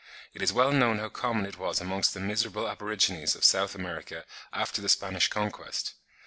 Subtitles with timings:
[0.33, 4.25] It is well known how common it was amongst the miserable aborigines of South America
[4.51, 5.93] after the Spanish conquest.